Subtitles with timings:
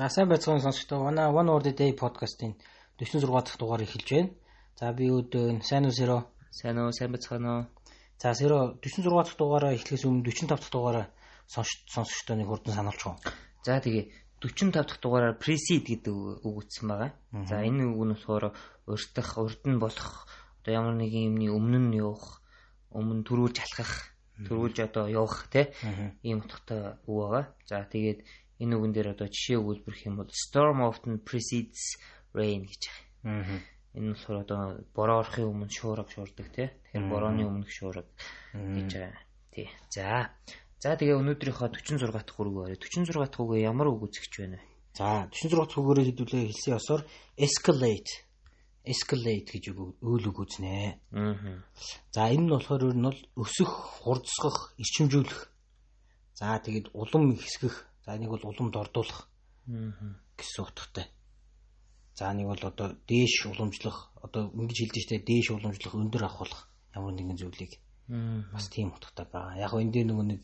[0.00, 1.04] За сайн байцгаана сонсогчдоо.
[1.04, 2.56] Манай One Word a Day podcast-ийн
[2.96, 4.30] 46 дахь дугаар эхэлж байна.
[4.80, 6.24] За би өдөө сайн уу Сэро?
[6.48, 7.64] Сайн уу, сайн байцгаана уу?
[8.16, 11.06] За Сэро 46 дахь дугаараа эхлэхээс өмнө 45 дахь дугаараа
[11.52, 13.16] сонсогчдоо нэг хурдан сануулж гоо.
[13.60, 14.08] За тэгээ
[14.40, 16.14] 45 дахь дугаараар preseed гэдэг
[16.48, 17.12] үг үтсэн байгаа.
[17.44, 18.56] За энэ үг нь болохоор
[18.88, 20.24] урьдах, урд нь болох
[20.64, 22.40] одоо ямар нэгэн юмны өмнө нь явах,
[22.88, 24.16] өмнө төрүүлж алхах,
[24.48, 25.68] төрүүлж одоо явах тий
[26.24, 27.44] ийм утгатай үг байгаа.
[27.68, 28.24] За тэгээд
[28.60, 31.96] энэ үгэн дээр одоо жишээ өгүүлбэрх юм бол storm often precedes
[32.36, 32.82] rain гэж
[33.24, 33.60] байгаа.
[33.96, 34.60] Энэ болохоор одоо
[34.94, 36.68] бороо орохын өмнө шуурга шуурдаг тий.
[36.68, 38.06] Тэгэхээр борооны өмнөх шуурга
[38.54, 39.24] гэж байгаа.
[39.50, 39.68] Тий.
[39.90, 40.30] За.
[40.78, 42.76] За тэгээ өнөөдрийнхөө 46 дахь хүрэг барь.
[42.78, 44.64] 46 дахь үгээ ямар үг үзэгч байна вэ?
[44.94, 47.02] За 46 дахь үгээрээ хэдүүлээ хэлсэн ёсоор
[47.34, 48.30] escalate
[48.84, 49.64] escalate гэж
[50.00, 51.00] үйл үг үзнэ.
[51.12, 51.60] Аа.
[52.14, 53.68] За энэ нь болохоор ер нь бол өсөх,
[54.00, 55.52] хурдсгах, ирчимжүүлэх.
[56.34, 59.30] За тэгээд улам хэсгэх За нэг бол уламд ордуулах
[60.34, 61.06] гэсэн утгатай.
[62.18, 67.14] За нэг бол одоо дээш уламжлах, одоо ингэж хэлдэг штэ дээш уламжлах, өндөр авахулах ямар
[67.14, 67.78] нэгэн зүйлийг
[68.50, 69.62] бас тийм утгатай байгаа.
[69.62, 70.42] Яг энэ дээр нөгөө нэг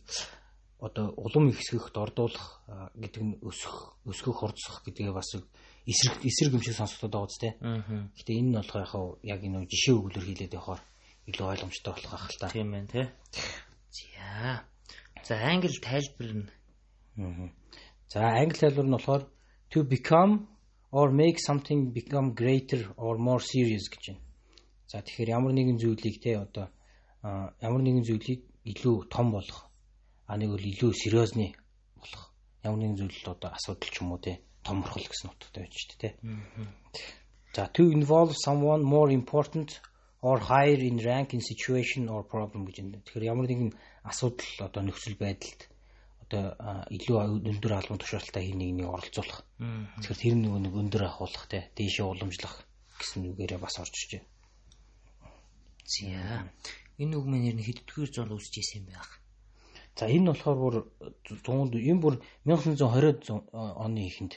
[0.79, 2.63] одоо улам ихсгэх, дордуулах
[2.95, 7.53] гэдэг нь өсөх, өсгөх, хурцсах гэдгээ бас эсрэг эсрэг юм шиг сонсогдоод байгаа үстэй.
[8.15, 10.87] Гэтэ энэ нь болохоор яг энэ жишээ өгүүлэр хийлээд явахаар
[11.27, 12.47] илүү ойлгомжтой болох ах л та.
[12.55, 13.11] Тийм байна тий.
[13.91, 14.63] За.
[15.27, 16.47] За англи тайлбар нь
[18.13, 19.23] За англи хэлбэр нь болохоор
[19.73, 20.33] to become
[20.93, 24.23] or make something become greater or more serious гэж байна.
[24.91, 26.67] За тэгэхээр ямар нэгэн зүйлийг те одоо
[27.61, 29.67] ямар нэгэн зүйлийг илүү том болгох.
[30.31, 31.57] А нэг бол илүү сериозны
[31.97, 32.25] болох.
[32.63, 36.01] Ямар нэгэн зүйл одоо асуудал ч юм уу те томорхол гэсэн утгатай байж шүү дээ
[36.03, 36.11] те.
[37.57, 39.81] За to involve someone more important
[40.21, 43.03] or higher in rank in situation or problem гэж байна.
[43.03, 43.71] Тэгэхээр ямар нэгэн
[44.05, 45.61] асуудал одоо нөхцөл байдалд
[46.27, 49.47] одоо илүү өндөр албан тушаалттай хин нэгнийг оролцуулах.
[50.03, 52.67] Тэгэхээр тэр нөгөө нэг өндөр ахуулах те дээшээ уламжлах
[52.99, 54.27] гэсэн үгээрээ бас орж иж байна.
[55.87, 56.51] За
[56.99, 59.23] энэ үг мэн нэр нь хэддгээр зуунд үүсэж исэн юм байх.
[59.95, 60.77] За энэ болохоор бүр
[61.47, 64.35] 100 энэ бүр 1920 оны эхэнд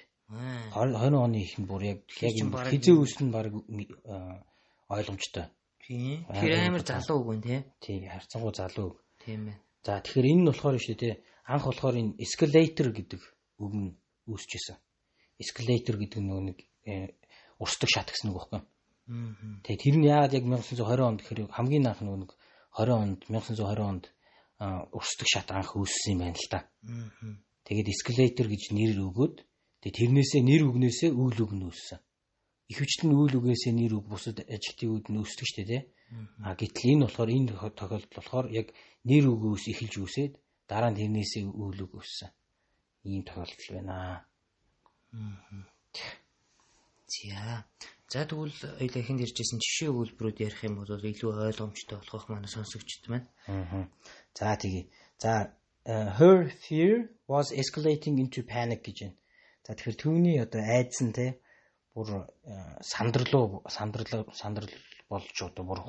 [0.78, 3.50] 20 оны эхэнд бүр яг яг хизээ үүснэ баг
[4.94, 5.50] ойлгомжтой.
[5.82, 6.22] Тийм.
[6.30, 7.62] Тэр амар залуу үг байна тий.
[7.82, 8.98] Тийм, харцангуй залуу үг.
[9.26, 9.58] Тийм ээ.
[9.82, 13.22] За тэгэхээр энэ нь болохоор шүү дээ анх болохоор энэ escalator гэдэг
[13.64, 13.96] үг нь
[14.28, 14.78] үүсэж исэн.
[15.40, 16.58] Escalator гэдэг нөгөө нэг
[16.88, 17.16] э,
[17.60, 18.62] урсдаг шат гэсэн үг байхгүй.
[19.66, 22.32] Тэгээ тэр нь яагаад яг 1920 онд гэхээр хамгийн анх нөгөө нэг
[22.78, 24.06] 20 онд 1920 онд
[24.94, 26.60] урсдаг шат анх үүссэн юм байна л та.
[27.66, 29.36] Тэгээд escalator гэж нэр өгөөд
[29.82, 32.00] тэгээ тэрнээсээ нэр өгнөөсөө үйл үг нь үүссэн.
[32.70, 35.84] Ихэвчлэн үйл үгээсээ нэр үг бусад adjective-үүд нь үүсдэг шүү дээ.
[36.46, 38.68] А гэтэл энэ болохоор энэ тохиолдолд болохоор яг
[39.10, 40.34] нэр өгөөс эхэлж үүсээд
[40.70, 42.30] дараа нь тэрнээсээ үйл үг өссөн.
[43.10, 43.96] Ийм тохиолдол байна.
[47.10, 47.66] За.
[48.10, 53.04] За тэгвэл хоёлаа эхэнд иржсэн жишээ өгүүлбэрүүд ярих юм бол илүү ойлгомжтой болох манай сонсогчд
[53.10, 53.28] маань.
[53.50, 53.90] Аа.
[54.38, 54.90] За тэгье.
[55.18, 55.54] За
[55.86, 59.18] her fear was escalating into panic гэж байна.
[59.66, 61.26] За тэгэхээр түүний одоо айдас нь те
[61.96, 62.26] бүр
[62.82, 64.72] сандрал сандрал сандрал
[65.10, 65.80] болж одоо бүр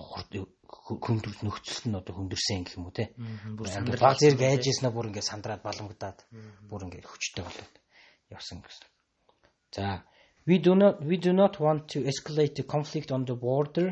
[1.04, 3.12] хөндөр нөхцөл нь одоо хөндөрсөн гэх юм уу те.
[3.56, 3.68] Бүр
[4.00, 6.18] баг зэрэг айжсна бүр ингээд сандраад баламгадаад
[6.70, 7.74] бүр ингээд хүчтэй болоод
[8.32, 8.86] явсан гэсэн.
[9.76, 10.04] За
[10.48, 13.88] we do not we do not want to escalate the conflict on the border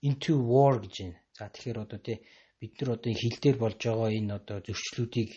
[0.00, 1.18] into war гэж байна.
[1.36, 2.24] За тэгэхээр одоо те
[2.60, 5.30] бид нар одоо хил дээр болж байгаа энэ одоо зөрчлүүдийг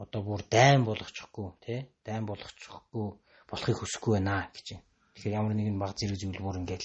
[0.00, 1.74] одоо бүр дайн болгочихгүй те
[2.06, 3.06] дайн болгочихгүй
[3.50, 4.86] болохыг хүсэхгүй байна гэж байна.
[5.14, 6.84] Тэгэхээр ямар нэгэн баг зэрэг зүйл бүр ингээд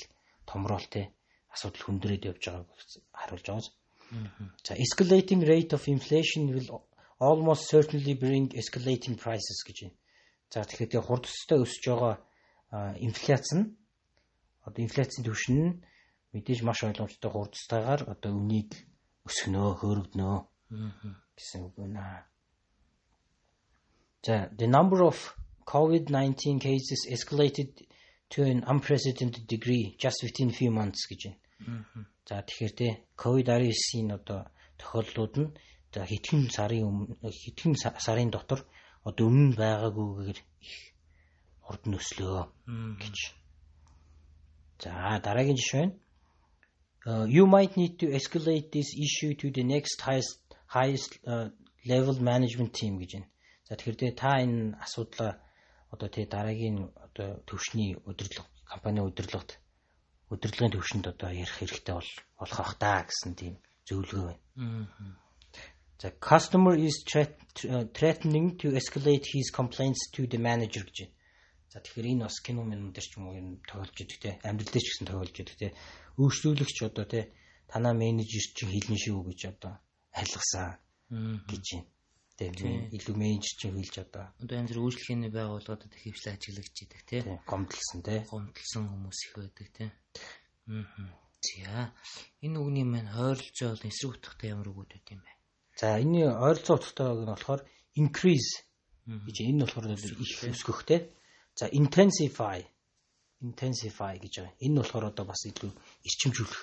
[0.50, 1.12] томроол те
[1.54, 2.70] асуудал хүндрээд явж байгааг
[3.16, 3.72] харуулж байгаа.
[4.64, 6.70] За escalating rate of inflation will
[7.20, 9.98] almost certainly bring escalating prices гэж байна.
[10.52, 12.16] За тэгэхээр тэгээ хурдстай өсөж байгаа
[13.00, 13.76] инфляц нь
[14.68, 15.80] одоо инфляцийн түвшин нь
[16.36, 18.72] мэдээж маш ойлгомжтой хурдстайгаар одоо үнийг
[19.28, 20.38] өсгөнөө, хөөргөнөө
[21.36, 22.28] гэсэн үг байна.
[24.26, 25.16] За the number of
[25.68, 27.87] COVID-19 cases escalated
[28.30, 32.06] to an unprecedented degree just within few months гэж байна.
[32.28, 35.50] За тэгэхээр те COVID-19-ийн одоо тохиолдлууд нь
[35.94, 37.74] за хэдхэн сарын өмнө хэдхэн
[38.06, 38.62] сарын дотор
[39.08, 40.76] одоо өмнө байгаагүйгээр их
[41.70, 42.40] урд нөслөө
[43.02, 43.18] гэж.
[44.84, 44.92] За
[45.24, 45.94] дараагийн жишээ нь
[47.08, 51.48] uh, you might need to escalate this issue to the next highest highest uh,
[51.88, 53.28] level management team гэж байна.
[53.68, 55.40] За тэгэхээр та энэ асуудлаа
[55.94, 59.60] одоо тий дараагийн одоо төвшний удирдлага компани удирдлагт
[60.30, 63.56] удирдлагын төвшөнд одоо ярих хэрэгтэй бол болох ах та гэсэн тийм
[63.88, 65.16] зөвлөгөө байна.
[66.00, 66.96] За customer is
[67.98, 71.16] threatening to escalate his complaints to the manager гэж байна.
[71.72, 74.32] За тэгэхээр энэ бас кино минь дээр ч юм уу юм тоглож идэг те.
[74.44, 75.68] Амьдрал дээр ч гэсэн тоглож идэг те.
[76.20, 77.32] Үйлчлүүлэгч одоо те
[77.72, 79.74] танаа менежер чинь хэлнэ шүү гэж одоо
[80.14, 80.78] айлгасан
[81.50, 81.97] гэж байна.
[82.38, 87.02] Тэгээ илүү менежер чинь хэлж одоо одоо янз бүр үйлчлэгээний байгууллагуудад их хвшлээ ажиглагч идэг
[87.10, 87.18] те.
[87.50, 88.22] Гомдлсон те.
[88.30, 89.86] Гомдлсон хүмүүс их байдаг те.
[90.70, 90.86] Аа.
[91.42, 91.94] За
[92.46, 95.32] энэ үгний маань ойролцоо бол эсрэг утгатай ямар үгүүд байт юм бэ?
[95.82, 97.62] За энэ ойролцоо утгатайг нь болохоор
[97.98, 98.54] increase
[99.06, 100.98] гэж энэ болохоор их өсгөх те.
[101.58, 102.62] За intensify
[103.42, 104.62] intensify гэж байгаа.
[104.66, 105.72] Энэ болохоор одоо бас илүү
[106.06, 106.62] эрчимжүүлэх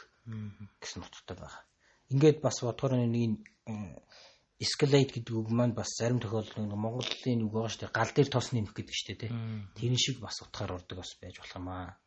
[0.82, 1.62] гэсэн утгатай байгаа.
[2.10, 3.42] Ингээд бас бодохоор нэг
[4.60, 7.96] escalate гэдэг үг маань бас зарим тохиолдолд нэг Монголын үг байгаа шүү дээ.
[7.98, 9.32] Гал дээр тос нэмэх гэдэг шүү дээ.
[9.74, 11.98] Тэр шиг бас утгаар ордог бас байж болох юм аа.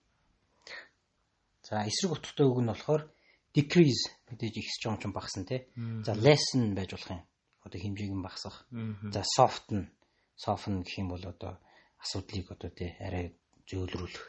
[1.68, 3.04] За эсрэг утгатай үг нь болохоор
[3.52, 5.68] decrease мэдээж ихс жоом ч багсан тий.
[6.08, 7.22] За lessen байж болох юм.
[7.68, 8.64] Одоо хэмжээг нь багасгах.
[9.12, 9.92] За soften
[10.40, 11.60] soften гэх юм бол одоо
[12.00, 13.36] асуудлыг одоо тий арай
[13.68, 14.26] зөөлрүүлэх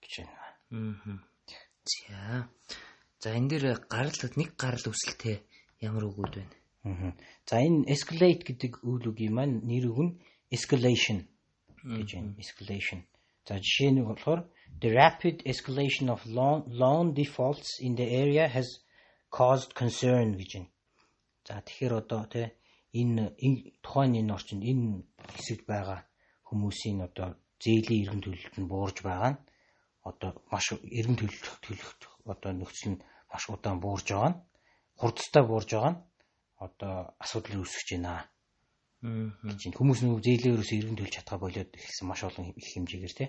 [0.00, 0.40] гэж байна.
[0.40, 1.20] Аа.
[1.84, 2.48] За.
[3.20, 5.44] За энэ дээр гарал нэг гарал үүсэлтэй
[5.84, 6.56] ямар үгүүд байна?
[7.48, 10.12] За энэ escalate гэдэг үйл үгийн маань нэр үг нь
[10.50, 11.18] escalation
[11.82, 12.34] гэж байна.
[12.42, 13.00] Escalation.
[13.46, 14.40] За жишээ нь болохоор
[14.82, 18.68] the rapid escalation of loan loan defaults in the area has
[19.30, 20.70] caused concern гэж байна.
[21.46, 22.46] За тэгэхээр одоо тий
[23.00, 23.24] энэ
[23.84, 26.00] тухайн энэ орчинд энэ хэсэгт байгаа
[26.48, 27.28] хүмүүсийн одоо
[27.62, 29.40] зээлийн эргэн төлөлт нь буурж байгаа нь
[30.10, 30.66] одоо маш
[30.98, 31.90] эргэн төлөлт төлөх
[32.32, 34.40] одоо нөхцөл нь маш удаан буурж байгаа нь
[35.00, 36.00] хурдтай буурж байгаа нь
[36.66, 38.30] одоо асуудал үүсгэж байна
[39.02, 43.28] гэж энэ хүмүүс нөгөө зээлээрөөс эргэн төлж чадхаа болоод ихсэн маш олон их хэмжээгээр тий.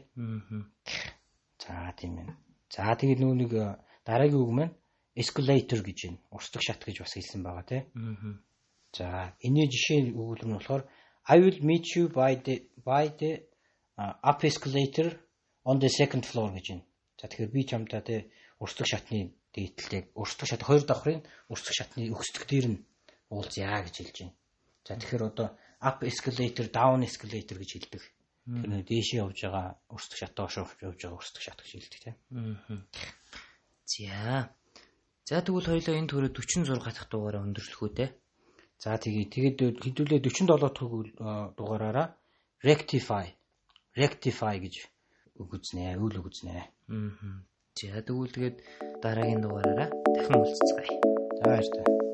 [1.57, 2.29] За тийм ээ.
[2.69, 3.65] За тэгээд нөгөө нэг э,
[4.05, 4.77] дараагийн үг маань
[5.17, 6.21] escalator гэж байна.
[6.29, 7.81] Урсдаг шат гэж бас хэлсэн байгаа тий.
[8.93, 10.83] За энэний жишээ өгүүлбэр нь болохоор
[11.25, 13.41] I will meet you by the by the
[13.97, 15.09] uh, up escalator
[15.65, 16.85] on the second floor гэж байна.
[17.17, 18.15] За тэгэхээр би чамтай те
[18.61, 22.79] урсдаг шатны дээдлийг урсдаг шат хоёр давхрын урсдаг шатны өгсдөг дээр нь
[23.33, 24.35] уулзъя гэж хэлж байна.
[24.85, 25.47] За тэгэхээр одоо
[25.81, 28.03] up escalator, down escalator гэж хэлдэг.
[28.43, 32.15] Тэр нэг дээшээ явж байгаа урсдаг шат доош явж байгаа урсдаг шат гэж хэлдэг тийм.
[33.87, 34.51] За.
[35.23, 38.05] За тэгвэл хоёлоо энэ төрөө 46 дахь дугаараа өндөрлөх үү те.
[38.83, 40.75] За тэгээ тэгээд хэдүүлээ 47 дахь
[41.55, 42.07] дугаараараа
[42.59, 43.31] rectify
[43.95, 44.75] rectify гэж
[45.39, 46.51] үг үзнэ, үйл үг үзнэ.
[46.91, 47.39] Аа.
[47.79, 48.57] За тэгвэл тэгээд
[49.01, 50.99] дараагийн дугаараараа дахин уулзцгаая.
[51.39, 52.12] За баярлалаа.